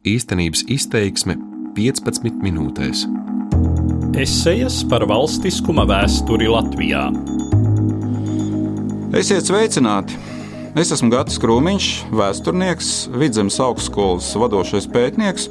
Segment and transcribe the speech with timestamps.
[0.00, 1.34] Īstenības izteiksme
[1.76, 3.02] 15 minūtēs.
[4.16, 7.02] Esejas par valstiskuma vēsturi Latvijā.
[9.20, 10.16] Esiet sveicināti!
[10.72, 15.50] Es esmu Gatis Krūmiņš, vēsturnieks, Vidzemes augstskolas vadošais pētnieks,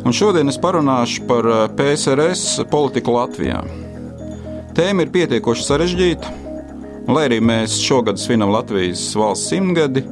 [0.00, 3.60] un šodien es parunāšu par eh, PSRS politiku Latvijā.
[4.72, 6.32] Tēma ir pietiekoši sarežģīta,
[7.04, 10.06] un lai arī mēs šogad svinam Latvijas valsts simtgadi,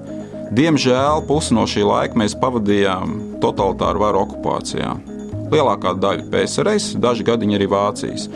[0.56, 4.94] diemžēl pusi no šī laika mēs pavadījām totalitāru varu okupācijā.
[5.50, 8.28] Lielākā daļa PSRS, daži gadiņi arī Vācijas.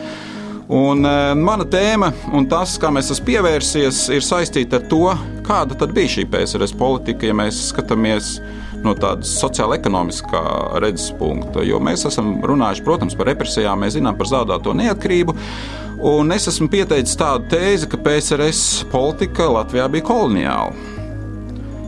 [0.65, 5.03] Un, e, mana tēma un tas, kā mēs esam pievērsies, ir saistīta ar to,
[5.45, 8.39] kāda tad bija šī PSRS politika, ja mēs skatāmies
[8.85, 10.41] no tādas sociāla-ekonomiskā
[10.81, 11.63] redzes punkta.
[11.65, 15.37] Jo mēs esam runājuši, protams, par represijām, mēs zinām par zaudēto neatkarību.
[16.05, 20.94] Un es esmu pieteicis tādu tēzi, ka PSRS politika Latvijā bija koloniāla.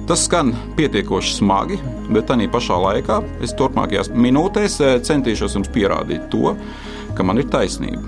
[0.07, 1.77] Tas skan pietiekoši smagi,
[2.15, 6.53] bet tā pašā laikā es turpmākajās minūtēs e, centīšos jums pierādīt to,
[7.17, 8.05] ka man ir taisnība.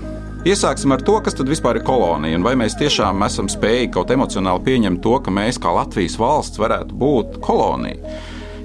[0.48, 4.12] Iesāksim ar to, kas tad vispār ir kolonija un vai mēs tiešām esam spējīgi kaut
[4.14, 8.14] emocionāli pieņemt to, ka mēs kā Latvijas valsts varētu būt kolonija.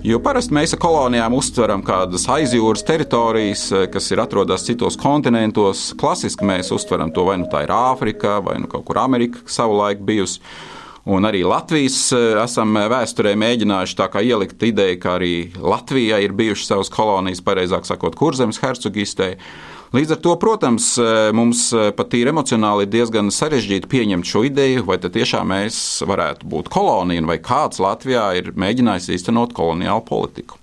[0.05, 5.89] Jo parasti mēs ar kolonijām uztveram kādas aizjūras teritorijas, kas ir atrodas citos kontinentos.
[5.99, 10.07] Klasiski mēs uztveram to vai nu tā ir Āfrika, vai nu kaut kur Amerika savulaik
[10.07, 10.39] bijusi.
[11.05, 16.89] Un arī Latvijas eh, esam vēsturē mēģinājuši ielikt ideju, ka arī Latvijai ir bijušas savas
[16.89, 19.35] kolonijas, pareizāk sakot, Kurzemes hercogistē.
[19.93, 24.87] Līdz ar to, protams, eh, mums pat tīri emocionāli ir diezgan sarežģīti pieņemt šo ideju,
[24.89, 25.77] vai tiešām mēs
[26.09, 30.57] varētu būt kolonija, vai kāds Latvijā ir mēģinājis īstenot koloniālu politiku.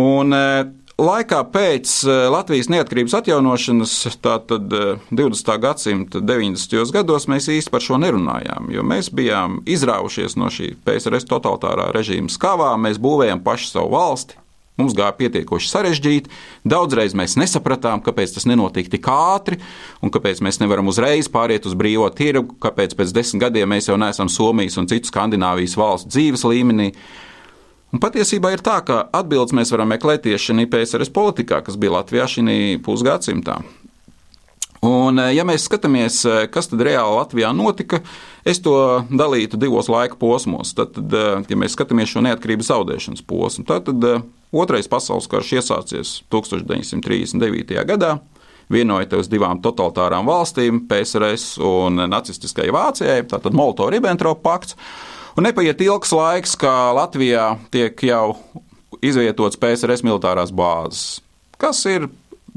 [0.00, 0.32] Un
[0.98, 1.92] laikā pēc
[2.32, 4.66] Latvijas neatkarības atjaunošanas, tātad
[5.10, 5.54] 20.
[5.62, 6.92] gadsimta 90.
[6.94, 12.32] gados, mēs īsti par šo nerunājām, jo mēs bijām izrāvušies no šī PSRS totalitārā režīma
[12.32, 14.38] skavā, mēs būvējam pašu savu valsti,
[14.78, 16.30] Mums gāja pietiekoši sarežģīti.
[16.70, 19.58] Daudzreiz mēs nesapratām, kāpēc tas nenotiek tik ātri,
[19.98, 23.96] un kāpēc mēs nevaram uzreiz pāriet uz brīvo tirgu, kāpēc pēc desmit gadiem mēs jau
[23.98, 26.92] neesam Somijas un citu Skandināvijas valstu dzīves līmenī.
[27.88, 31.96] Un patiesībā ir tā, ka atbildes mēs varam meklēt tieši šajā PSRS politikā, kas bija
[31.96, 33.62] Latvijā šī pusgadsimtā.
[34.84, 36.20] Un, ja mēs skatāmies,
[36.54, 37.98] kas tad reāli Latvijā notika,
[38.46, 38.76] es to
[39.10, 40.70] dalītu divos laika posmos.
[40.78, 46.12] Tad, tad ja mēs skatāmies šo neatkarības zaudēšanas posmu, tad, tad Otrais pasaules karš iesācies
[46.32, 47.74] 1939.
[47.84, 48.14] gadā,
[48.72, 54.78] vienojoties divām totalitārām valstīm, PSRS un nacistiskai Vācijai, tātad Molotov-Ribbentrop pakts.
[55.38, 58.32] Un nepaiet ilgs laiks, kā Latvijā tiek jau
[58.98, 61.20] izvietots PSRS militārās bāzes,
[61.62, 62.08] kas ir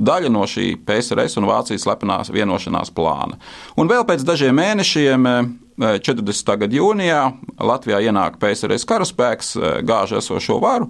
[0.01, 3.37] daļa no šī PSRS un Vācijas slepenās vienošanās plāna.
[3.77, 5.29] Un vēl pēc dažiem mēnešiem
[5.77, 6.55] 40.
[6.63, 7.19] gada jūnijā
[7.61, 9.53] Latvijā ienāk PSRS karaspēks,
[9.85, 10.89] gāž esošo varu,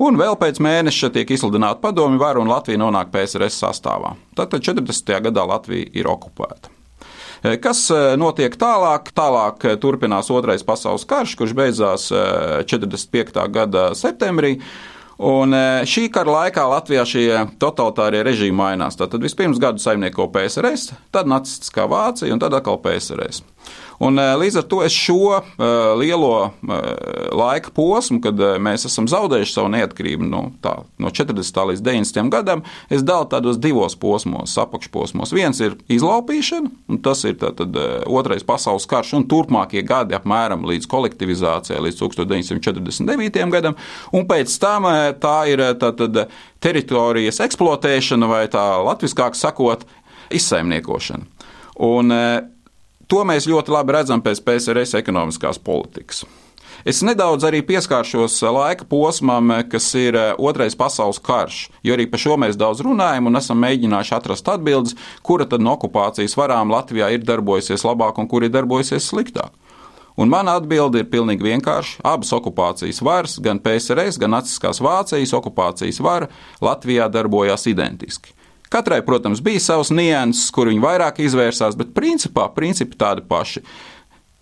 [0.00, 4.14] Un vēl pēc mēneša tiek izsludināta padomju vara un Latvija nonāk PSRS sastāvā.
[4.32, 5.12] Tātad 40.
[5.26, 6.72] gadā Latvija ir okupēta.
[7.42, 9.10] E, kas e, notiek tālāk?
[9.16, 13.44] Tālāk e, turpinās Otrais pasaules karš, kurš beidzās 45.
[13.52, 14.58] gada septembrī.
[15.20, 15.52] Un
[15.84, 17.24] šī kara laikā Latvijā šie
[17.60, 18.96] totalitārie režīmi mainās.
[18.96, 23.42] Tad vispirms gadu saimnieko PSRS, tad nacistiskā Vācija un tad atkal PSRS.
[24.00, 25.42] Un, eh, līdz ar to es šo uh,
[26.00, 26.76] lielo uh,
[27.36, 31.58] laika posmu, kad mēs esam zaudējuši savu neatkarību no, tā, no 40.
[31.70, 32.30] līdz 90.
[32.32, 35.34] gadam, es dalu tādos divos posmos, apakšposmos.
[35.36, 37.76] Viens ir izlaupīšana, un tas ir tātad,
[38.08, 43.42] otrais pasaules karš un turpmākie gadi apmēram līdz kolektivizācijai, līdz 1949.
[43.52, 43.76] gadam,
[44.16, 44.88] un pēc tam
[45.20, 46.22] tā ir tātad,
[46.64, 49.84] teritorijas eksploatēšana vai tā latviskāk sakot,
[50.32, 51.28] izsaimniekošana.
[51.84, 52.16] Un,
[53.10, 56.22] To mēs ļoti labi redzam pēc PSRS ekonomiskās politikas.
[56.86, 62.22] Es nedaudz arī pieskāršos laika posmam, kas ir eh, Otrais pasaules karš, jo arī par
[62.22, 67.10] šo mēs daudz runājam un esam mēģinājuši atrast atbildes, kura tad no okupācijas varām Latvijā
[67.12, 69.52] ir darbojusies labāk un kur ir darbojusies sliktāk.
[70.20, 72.00] Un mana atbilde ir pilnīgi vienkārša.
[72.06, 76.28] Abas okupācijas varas, gan PSRS, gan Naciskās Vācijas okupācijas vara
[76.64, 78.34] Latvijā darbojās identiski.
[78.70, 83.64] Katrai, protams, bija savs nianses, kur viņi vairāk izvērsās, bet principā principi tādi paši.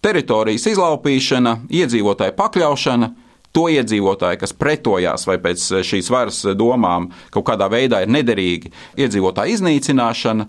[0.05, 3.09] Teritorijas izlaupīšana, iedzīvotāju pakļaušana,
[3.57, 8.71] to iedzīvotāju, kas pretojās vai pēc šīs varas domām kaut kādā veidā ir nederīgi,
[9.01, 10.47] iedzīvotāju iznīcināšana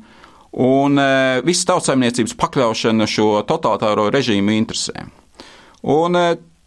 [0.60, 1.08] un e,
[1.48, 5.10] visas tautsaimniecības pakļaušana šo totalitāro režīmu interesēm.
[5.88, 6.20] Un,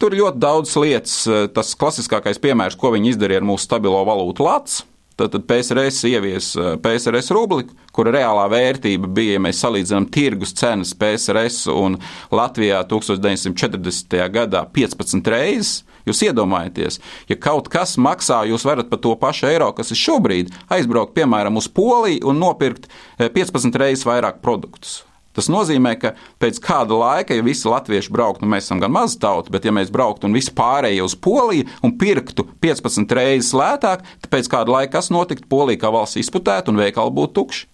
[0.02, 1.12] Tur ir ļoti daudz lietas.
[1.54, 4.80] Tas klasiskākais piemērs, ko viņi izdarīja ar mūsu stabilo valūtu lats,
[5.30, 6.50] tad PSRS ievies
[6.82, 11.98] PSRS rubli, kura reālā vērtība bija, ja mēs salīdzinām tirgus cenas PSRS un
[12.32, 14.18] Latvijā 1940.
[14.34, 15.82] gadā 15 reizes.
[16.02, 16.98] Jūs iedomājaties,
[17.30, 21.60] ja kaut kas maksā, jūs varat par to pašu eiro, kas ir šobrīd, aizbraukt piemēram
[21.60, 22.90] uz Poliju un nopirkt
[23.22, 25.04] 15 reizes vairāk produktus.
[25.32, 26.12] Tas nozīmē, ka
[26.42, 29.72] pēc kāda laika, ja visi latvieši brauktu, nu mēs esam gan maza tauta, bet ja
[29.74, 34.76] mēs brauktu un visi pārējie uz Poliju un pirktu 15 reizes lētāk, tad pēc kāda
[34.76, 35.48] laika kas notiktu?
[35.48, 37.68] Polija kā valsts izputētu un veikali būtu tukši.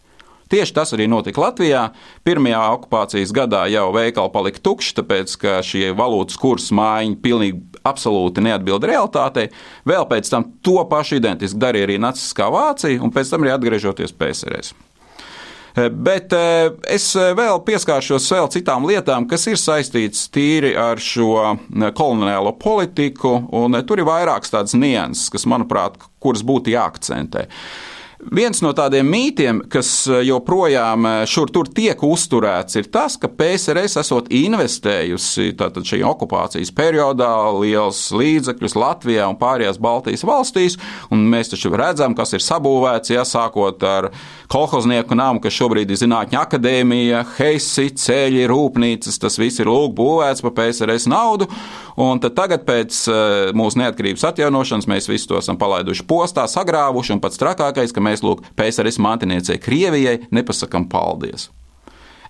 [0.48, 1.82] Tieši tas arī notika Latvijā.
[2.24, 8.44] Pirmajā okupācijas gadā jau veikali palika tukši, tāpēc ka šie valūtas kursa mājiņi pilnīgi absolūti
[8.46, 9.50] neatbilda realitātei.
[9.88, 14.16] Vēl pēc tam to pašu identiski darīja arī Nacistiskā Vācija, un pēc tam arī atgriežoties
[14.16, 14.72] PSRS.
[15.76, 21.00] Eh, bet eh, es eh, vēl pieskāršos vēl citām lietām, kas ir saistītas tīri ar
[21.02, 21.58] šo
[21.96, 27.48] koloniālo politiku, un tur ir vairākas tādas nianses, kas, manuprāt, kuras būtu jāakcentē.
[28.18, 33.30] Viens no tādiem mītiem, kas eh, joprojām eh, šur tur tiek uzturēts, ir tas, ka
[33.30, 40.78] PSRS esot investējusi šajā okupācijas periodā liels līdzekļus Latvijā un pārējās Baltijas valstīs,
[41.14, 44.10] un mēs taču redzam, kas ir sabūvēts, ja sākot ar
[44.50, 50.42] kolhoznieku namu, kas šobrīd ir Zinātņu akadēmija, heisi, ceļi, rūpnīcas, tas viss ir lūk būvēts
[50.42, 51.46] pa PSRS naudu,
[51.98, 57.22] un tagad pēc eh, mūsu neatkarības atjaunošanas mēs visu to esam palaiduši postā, sagrāvuši, un
[57.24, 61.50] pats trakākais, ka mēs lūk PSRS mantiniecei Krievijai nepasakam paldies.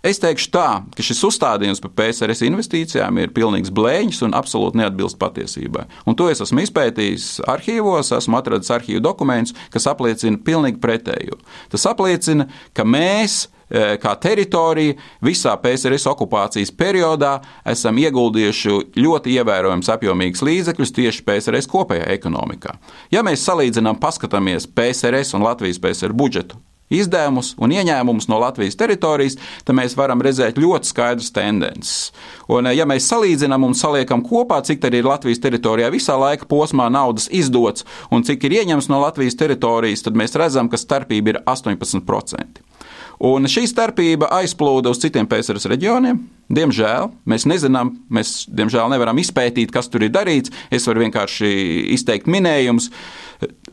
[0.07, 5.19] Es teikšu tā, ka šis uzstādījums par PSRS investīcijām ir pilnīgs blēņas un absolūti neatbilst
[5.19, 5.89] patiesībai.
[6.07, 11.41] Un to es esmu izpētījis arhīvos, esmu atradis arhīvu dokumentus, kas apliecina pilnīgi pretējo.
[11.73, 12.47] Tas apliecina,
[12.79, 17.35] ka mēs kā teritorija visā PSRS okupācijas periodā
[17.69, 22.79] esam ieguldījuši ļoti ievērojams apjomīgs līdzekļus tieši PSRS kopējā ekonomikā.
[23.13, 26.61] Ja mēs salīdzinām, paskatāmies PSRS un Latvijas PSR budžetu
[26.93, 29.37] izdevumus un ieņēmumus no Latvijas teritorijas,
[29.67, 32.13] tad mēs varam redzēt ļoti skaidras tendences.
[32.49, 36.47] Un, eh, ja mēs salīdzinām un saliekam kopā, cik tad ir Latvijas teritorijā visā laika
[36.47, 41.29] posmā naudas izdots un cik ir ieņemts no Latvijas teritorijas, tad mēs redzam, ka starpība
[41.29, 42.65] ir 18%.
[43.19, 46.21] Un šī starpība aizplūda uz citiem PSRS reģioniem.
[46.55, 50.55] Diemžēl mēs nezinām, mēs diemžēl nevaram izpētīt, kas tur ir darīts.
[50.71, 51.51] Es varu vienkārši
[51.97, 52.93] izteikt minējumus.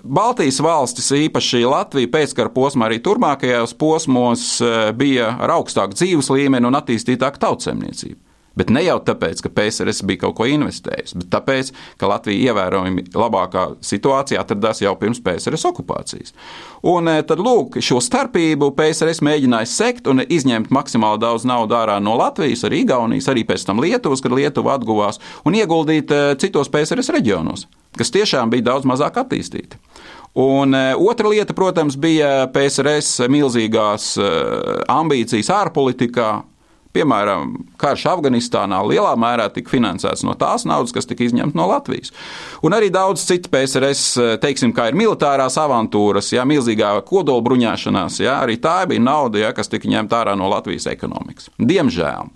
[0.06, 6.70] Baltijas valstis, īpaši Latvija, pēckara posmā, arī turpmākajos posmos eh, bija ar augstāku dzīves līmeni
[6.70, 8.20] un attīstītāku tautsēmniecību.
[8.56, 13.10] Bet ne jau tāpēc, ka PSRS bija kaut ko investējis, bet tāpēc, ka Latvija ievērojami
[13.12, 16.32] labākā situācijā atradās jau pirms PSRS okupācijas.
[16.88, 22.00] Un eh, tad, lūk, šo starpību PSRS mēģināja sekt un izņemt maksimāli daudz naudas ārā
[22.04, 26.72] no Latvijas, arī Igaunijas, arī pēc tam Lietuvas, kad Lietuva atguvās, un ieguldīt eh, citos
[26.72, 27.68] PSRS reģionos,
[28.00, 29.82] kas tiešām bija daudz mazāk attīstīti.
[30.36, 34.10] Un e, otra lieta, protams, bija PSRS milzīgās
[34.92, 36.28] ambīcijas ārpolitikā,
[36.96, 37.52] Piemēram,
[37.82, 42.14] karš Afganistānā lielā mērā tika finansēts no tās naudas, kas tika izņemta no Latvijas.
[42.64, 48.56] Un arī daudz citu PSRS, teiksim, kā ir militārās avantūras, jā, milzīgā kodolbruņāšanās, jā, arī
[48.64, 51.52] tā bija nauda, jā, kas tika ņemta ārā no Latvijas ekonomikas.
[51.60, 52.32] Diemžēl.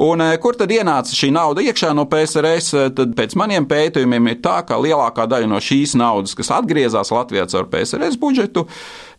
[0.00, 2.72] Un, eh, kur tad ienāca šī nauda iekšā no PSRS?
[2.96, 7.46] Tad pēc maniem pētījumiem ir tā, ka lielākā daļa no šīs naudas, kas atgriezās Latvijā
[7.52, 8.66] caur PSRS budžetu,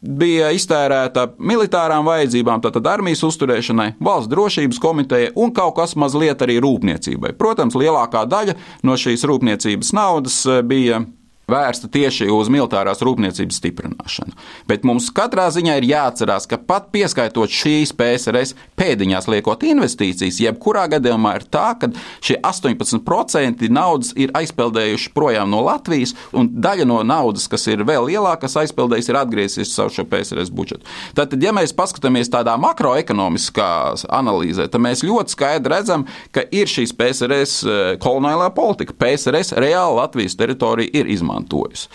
[0.01, 6.57] bija iztērēta militārām vajadzībām, tātad armijas uzturēšanai, valsts drošības komitejai un kaut kas mazliet arī
[6.63, 7.35] rūpniecībai.
[7.37, 8.57] Protams, lielākā daļa
[8.87, 11.03] no šīs rūpniecības naudas eh, bija
[11.51, 14.35] vērsta tieši uz militārās rūpniecības stiprināšanu.
[14.69, 20.87] Bet mums katrā ziņā ir jāatcerās, ka pat pieskaitot šīs PSRS pēdiņās liekot investīcijas, jebkurā
[20.95, 21.91] gadījumā ir tā, ka
[22.23, 28.09] šie 18% naudas ir aizpeldējuši projām no Latvijas, un daļa no naudas, kas ir vēl
[28.09, 30.87] lielāka, kas aizpeldējusi, ir atgriezies savu šo PSRS budžetu.
[31.17, 33.71] Tātad, ja mēs paskatāmies tādā makroekonomiskā
[34.09, 38.95] analīzē, tad mēs ļoti skaidri redzam, ka ir šīs PSRS eh, koloniālā politika.
[38.97, 41.89] PSRS reāli Latvijas teritorija ir izmantota izmantojusi.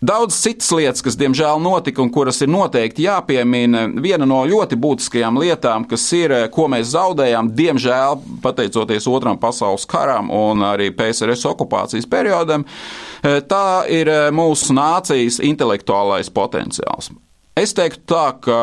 [0.00, 5.38] Daudz citas lietas, kas diemžēl notika un kuras ir noteikti jāpiemina, viena no ļoti būtiskajām
[5.40, 12.06] lietām, kas ir, ko mēs zaudējām, diemžēl pateicoties Otram pasaules karam un arī PSRS okupācijas
[12.12, 12.66] periodam,
[13.22, 17.10] tā ir mūsu nācijas intelektuālais potenciāls.
[17.56, 18.60] Es teiktu tā, ka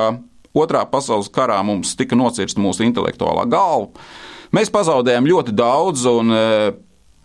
[0.54, 3.90] Otrā pasaules karā mums tika nocirsta mūsu intelektuālā galva.
[4.54, 6.30] Mēs pazaudējām ļoti daudz, un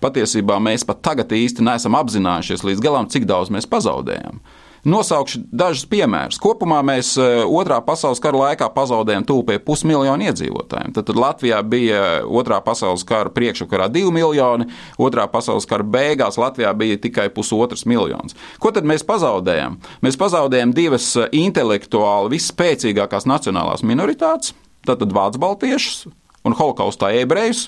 [0.02, 4.38] Patiesībā mēs pat tagad īsti neesam apzinājušies līdz galam, cik daudz mēs pazaudējam.
[4.86, 6.38] Nosaukšu dažus piemērus.
[6.38, 10.94] Kopumā mēs eh, otrā pasaules kara laikā pazaudējām tūpē pusmiljonu iedzīvotājiem.
[10.94, 14.68] Tad, tad Latvijā bija otrā pasaules kara priekšvakarā divi miljoni,
[15.02, 18.38] otrā pasaules kara beigās Latvijā bija tikai pusotrs miljons.
[18.62, 19.80] Ko tad mēs pazaudējām?
[20.06, 24.54] Mēs pazaudējām divas eh, intelektuāli visspēcīgākās nacionālās minoritātes,
[24.86, 26.06] tātad vācu baltiešus
[26.46, 27.66] un holokaustā ebrejus.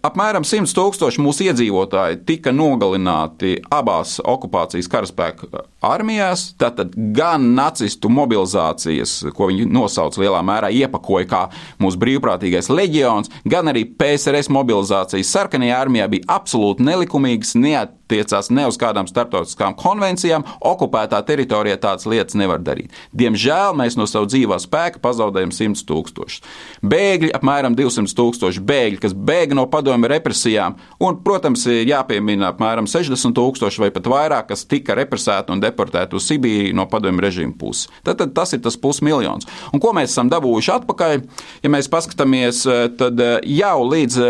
[0.00, 6.46] Apmēram 100 tūkstoši mūsu iedzīvotāji tika nogalināti abās okupācijas karaspēka armijās.
[6.60, 11.42] Tātad gan nacistu mobilizācijas, ko viņi nosauc lielā mērā, iepakoja kā
[11.84, 18.66] mūsu brīvprātīgais leģions, gan arī PSRS mobilizācijas sarkanajā armijā bija absolūti nelikumīgas, neat neatiecās ne
[18.68, 22.92] uz kādām starptautiskām konvencijām, okupētā teritorijā tādas lietas nevar darīt.
[23.12, 26.42] Diemžēl mēs no sava dzīvā spēka pazaudējam 100 tūkstošus.
[26.82, 32.88] Bēgļi, apmēram 200 tūkstoši bēgļi, kas bēga no padomju represijām, un, protams, ir jāpiemina apmēram
[32.90, 37.56] 60 tūkstoši vai pat vairāk, kas tika represēti un deportēti uz Sibīriju no padomju režīmu
[37.60, 37.88] puses.
[38.04, 39.48] Tad, tad tas ir tas pusmiljons.
[39.74, 41.16] Un ko mēs esam dabūjuši atpakaļ?
[41.64, 42.64] Ja mēs paskatāmies,
[42.98, 44.20] tad jau līdz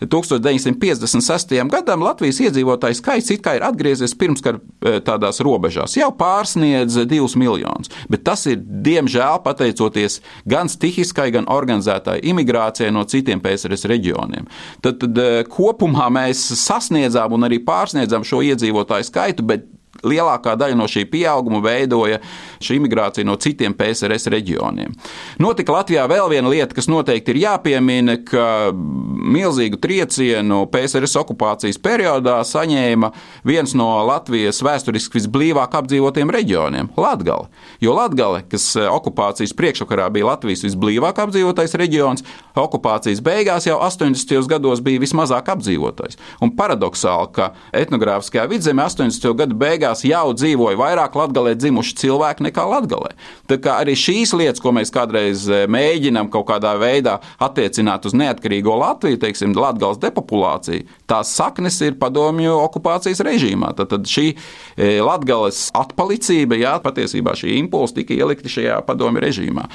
[0.00, 1.54] 1956.
[1.70, 7.36] gadam Latvijas iedzīvotāju skaits it kā ir atgriezies pirmskara e, tādās robežās, jau pārsniedz divus
[7.40, 7.92] miljonus.
[8.10, 14.50] Bet tas ir diemžēl pateicoties gan stihiskai, gan organizētai imigrācijai no citiem PSRS reģioniem.
[14.84, 19.68] Tad, tad e, kopumā mēs sasniedzām un arī pārsniedzām šo iedzīvotāju skaitu, bet
[20.04, 22.20] lielākā daļa no šī pieauguma veidoja
[22.64, 24.94] šī imigrācija no citiem PSRS reģioniem.
[25.42, 32.38] Notika Latvijā vēl viena lieta, kas noteikti ir jāpiemina, ka milzīgu triecienu PSRS okupācijas periodā
[32.46, 33.10] saņēma
[33.46, 37.48] viens no Latvijas vēsturiski visblīvāk apdzīvotiem reģioniem- Latgale.
[37.80, 42.24] Jo Latgale, kas okupācijas priekšvakarā bija Latvijas visblīvāk apdzīvotais reģions,
[42.56, 44.48] okupācijas beigās jau 80.
[44.48, 46.16] gados bija vismazāk apdzīvotais.
[46.40, 49.34] Un paradoxāli, ka etnogrāfiskajā vidzemē 80.
[49.34, 53.14] gadu beigās beigās jau dzīvoja vairāk latgalē dzimuši cilvēki nekā latgalē.
[53.48, 58.14] Tā kā arī šīs lietas, ko mēs kādreiz eh, mēģinām kaut kādā veidā attiecināt uz
[58.14, 63.74] neatkarīgo Latviju, teiksim, latgales depopulāciju, tās saknes ir padomju okupācijas režīmā.
[63.76, 69.68] Tad, tad šī eh, latgales atpalicība, jā, patiesībā šī impulsa tika ielikti šajā padomju režīmā.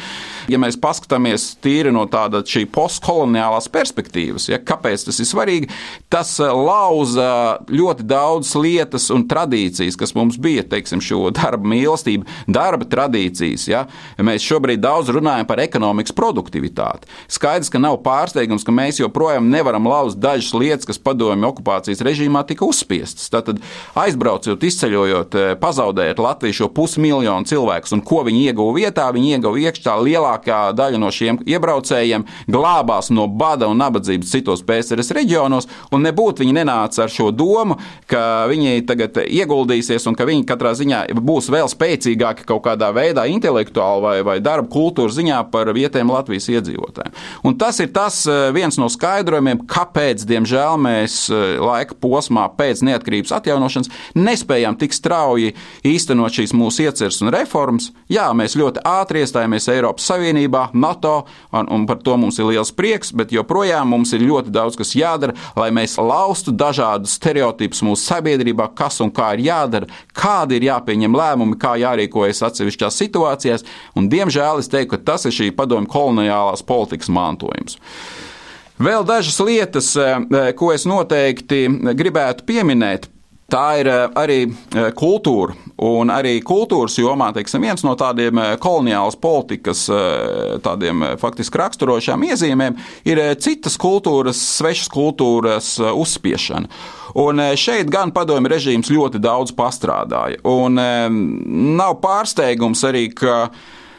[0.50, 5.72] Ja mēs paskatāmies tīri no tāda šī postkoloniālās perspektīvas, ja, kāpēc tas ir svarīgi,
[6.10, 7.30] tas eh, lauza
[7.70, 13.68] ļoti daudz lietas un tradīcijas, kas kas mums bija, teiksim, šo darba mīlestību, darba tradīcijas.
[13.70, 13.86] Ja?
[14.18, 17.10] Mēs šobrīd daudz runājam par ekonomikas produktivitāti.
[17.30, 22.42] Skaidrs, ka nav pārsteigums, ka mēs joprojām nevaram lauzt dažas lietas, kas padomju okupācijas režīmā
[22.50, 23.30] tika uzspiestas.
[23.30, 23.62] Tātad
[24.00, 29.62] aizbraucot, izceļojot, eh, pazaudējot Latviju šo pusmiljonu cilvēku, un ko viņi ieguva vietā, viņi ieguva
[29.70, 36.04] iekšā lielākā daļa no šiem iebraucējiem glābās no bada un nabadzības citos PSRS reģionos, un
[36.04, 40.74] nebūtu viņi nenāca ar šo domu, ka viņi tagad ieguldīsies attīstīsies un ka viņi katrā
[40.78, 46.12] ziņā būs vēl spēcīgāki kaut kādā veidā, intelektuāli vai, vai darba kultūras ziņā par vietējiem
[46.12, 47.16] Latvijas iedzīvotājiem.
[47.44, 52.84] Un tas ir tas eh, viens no skaidrojumiem, kāpēc, diemžēl, mēs eh, laika posmā pēc
[52.86, 55.56] neatkarības atjaunošanas nespējām tik strauji
[55.88, 57.92] īstenot šīs mūsu ieceres un reformas.
[58.12, 62.74] Jā, mēs ļoti ātri iestājāmies Eiropas Savienībā, NATO, un, un par to mums ir liels
[62.76, 68.10] prieks, bet joprojām mums ir ļoti daudz kas jādara, lai mēs laustu dažādus stereotipus mūsu
[68.10, 69.79] sabiedrībā, kas un kā ir jādara,
[70.18, 75.36] kādi ir jāpieņem lēmumi, kā jārīkojas atsevišķās situācijās, un diemžēl es teiktu, ka tas ir
[75.36, 77.80] šī padomju koloniālās politikas mantojums.
[78.80, 81.68] Vēl dažas lietas, eh, ko es noteikti
[82.00, 83.10] gribētu pieminēt.
[83.50, 85.56] Tā ir eh, arī eh, kultūra.
[85.80, 89.86] Un arī kultūras jomā teiksim, viens no tādiem koloniālas politikas
[90.60, 92.76] tādiem, faktiski raksturošām iezīmēm
[93.08, 96.68] ir citas kultūras, svešas kultūras uzspiešana.
[97.24, 100.44] Un šeit gan padomju režīms ļoti daudz pastrādāja.
[100.52, 100.76] Un
[101.80, 103.46] nav pārsteigums arī, ka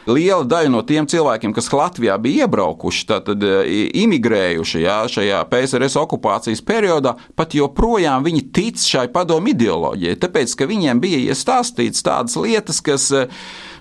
[0.09, 3.55] liela daļa no tiem cilvēkiem, kas Latvijā bija iebraukuši, tātad e,
[4.03, 10.69] imigrējuši jā, šajā PSRS okupācijas periodā, pat joprojām viņi tic šai padomu ideoloģijai, tāpēc, ka
[10.69, 13.11] viņiem bija iestāstīts tādas lietas, kas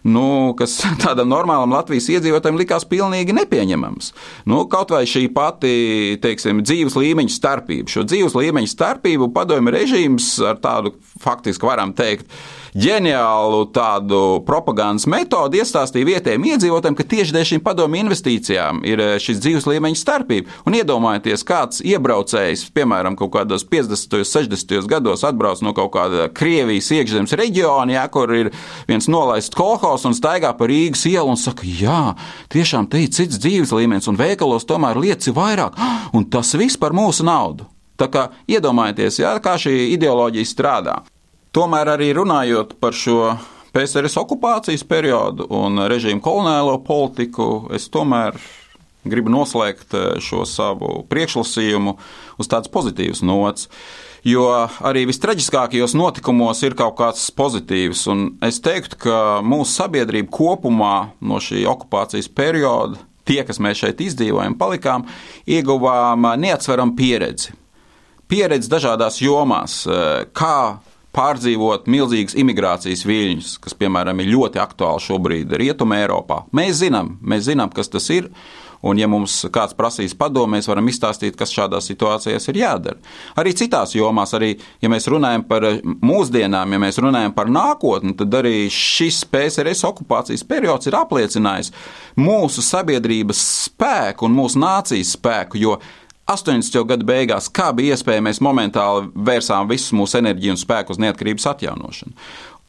[0.04, 4.12] nu, kas tādam normālam Latvijas iedzīvotājam likās pilnīgi nepieņemams.
[4.50, 5.74] Nu, kaut vai šī pati
[6.22, 7.90] teiksim, dzīves līmeņa starpība.
[7.90, 12.30] Šo dzīves līmeņa starpību padomju režīms ar tādu faktiski varam teikt
[12.76, 19.14] ģeniālu tādu propagandas metodi iestāstīja vietējiem iedzīvotājiem, ka tieši dēļ šīm padomu investīcijām ir eh,
[19.22, 20.54] šis dzīves līmeņa starpība.
[20.68, 24.20] Un iedomājieties, kāds iebraucējs, piemēram, kaut kādos 50.
[24.20, 24.76] un 60.
[24.90, 28.52] gados atbrauc no kaut kāda Krievijas iekšzemes reģiona, ja, kur ir
[28.88, 29.54] viens nolaists
[29.90, 32.14] kolhos un staigā pa Rīgas ielu un saka, jā,
[32.52, 35.74] tiešām te ir cits dzīves līmenis un veikalos tomēr lietas ir vairāk,
[36.16, 37.66] un tas viss par mūsu naudu.
[37.98, 41.00] Tā kā iedomājieties, jā, kā šī ideoloģija strādā.
[41.52, 43.34] Tomēr arī runājot par šo
[43.74, 48.38] PSRS okupācijas periodu un režīmu koloniālo politiku, es tomēr
[49.04, 51.96] gribu noslēgt eh, šo savu priekšlasījumu
[52.40, 53.68] uz tādas pozitīvas nots.
[54.26, 54.50] Jo
[54.84, 58.04] arī vistraģiskākajos notikumos ir kaut kāds pozitīvs.
[58.44, 64.58] Es teiktu, ka mūsu sabiedrība kopumā no šī okupācijas perioda, tie, kas mēs šeit izdzīvojam,
[64.60, 65.06] palikām,
[65.48, 67.56] ieguvām neatsveramu pieredzi.
[68.30, 70.78] Pieredzi dažādās jomās, eh, kā
[71.16, 76.44] pārdzīvot milzīgas imigrācijas viļņus, kas, piemēram, ir ļoti aktuāli šobrīd Rietumē, Eiropā.
[76.54, 78.30] Mēs zinām, mēs zinām, kas tas ir.
[78.80, 82.96] Un, ja mums kāds prasīs padomu, mēs varam izstāstīt, kas šādās situācijās ir jādara.
[83.40, 88.34] Arī citās jomās, arī, ja mēs runājam par mūsdienām, ja mēs runājam par nākotni, tad
[88.40, 91.74] arī šis PSRS okupācijas periods ir apliecinājis
[92.20, 95.76] mūsu sabiedrības spēku un mūsu nācijas spēku, jo
[96.30, 96.84] 80.
[96.86, 101.48] gadu beigās, kā bija iespēja, mēs momentāli vērsām visu mūsu enerģiju un spēku uz neatkarības
[101.50, 102.14] atjaunošanu.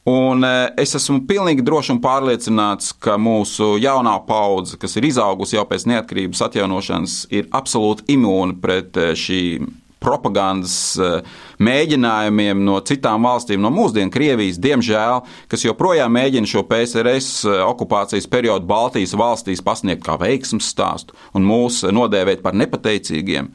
[0.09, 5.59] Un e, es esmu pilnīgi drošs un pārliecināts, ka mūsu jaunā paudze, kas ir izaugusi
[5.59, 9.69] jau pēc neatkarības atjaunošanas, ir absolūti imūna pret e, šīm
[10.01, 11.19] propagandas eh,
[11.61, 18.67] mēģinājumiem no citām valstīm, no mūsdienu Krievijas, diemžēl, kas joprojām mēģina šo PSRS okupācijas periodu
[18.69, 23.51] Baltijas valstīs pasniegt kā veiksmes stāstu un mūs nodēvēt par nepateicīgiem.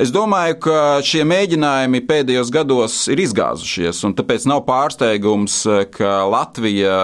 [0.00, 6.22] Es domāju, ka šie mēģinājumi pēdējos gados ir izgāzušies, un tāpēc nav pārsteigums, eh, ka
[6.24, 6.94] Latvija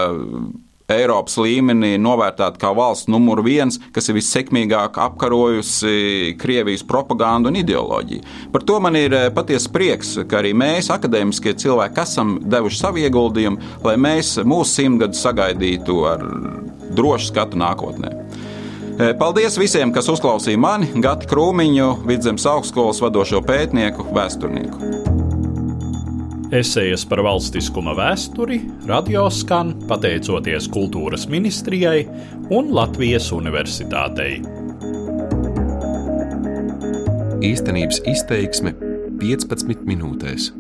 [0.89, 8.23] Eiropas līmenī novērtēta kā valsts numur viens, kas ir vissekmīgāk apkarojusi Krievijas propagandu un ideoloģiju.
[8.55, 13.05] Par to man ir eh, patiesa prieks, ka arī mēs, akadēmiskie cilvēki, esam devuši savu
[13.05, 16.25] ieguldījumu, lai mēs mūsu simtgadu sagaidītu ar
[16.97, 18.26] drošu skatu nākotnē.
[18.97, 24.89] Eh, paldies visiem, kas uzklausīja mani, Gati Krūmiņu, Vidzemes augstskolas vadošo pētnieku, vēsturnieku.
[26.57, 32.07] Esejas par valstiskuma vēsturi radio skan pateicoties Kultūras ministrijai
[32.57, 34.39] un Latvijas Universitātei.
[37.45, 38.73] Īstenības izteiksme
[39.21, 40.55] 15 minūtēs.